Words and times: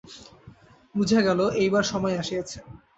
বুঝা 0.95 1.19
গেল, 1.21 1.39
এইবার 1.61 1.83
সময় 1.83 2.15
আসিয়াছে। 2.21 2.57